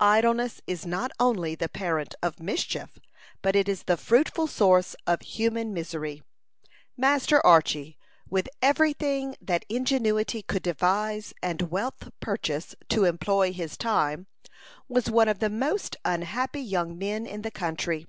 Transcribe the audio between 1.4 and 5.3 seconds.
the parent of mischief, but it is the fruitful source of